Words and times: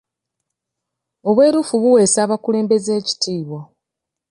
Obwerufu 1.29 1.73
buweesa 1.81 2.17
abakulembeze 2.25 2.91
ekitiibwa. 2.99 3.61